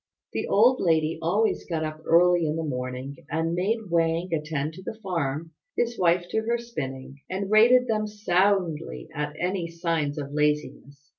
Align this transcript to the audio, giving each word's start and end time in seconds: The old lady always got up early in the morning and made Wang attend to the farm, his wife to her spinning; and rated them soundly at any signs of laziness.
The 0.33 0.47
old 0.47 0.79
lady 0.81 1.19
always 1.21 1.63
got 1.65 1.83
up 1.83 2.01
early 2.07 2.47
in 2.47 2.55
the 2.55 2.63
morning 2.63 3.17
and 3.29 3.53
made 3.53 3.91
Wang 3.91 4.33
attend 4.33 4.73
to 4.73 4.81
the 4.81 4.95
farm, 4.99 5.51
his 5.77 5.95
wife 5.99 6.25
to 6.31 6.41
her 6.41 6.57
spinning; 6.57 7.21
and 7.29 7.51
rated 7.51 7.85
them 7.87 8.07
soundly 8.07 9.09
at 9.13 9.35
any 9.39 9.67
signs 9.67 10.17
of 10.17 10.31
laziness. 10.31 11.07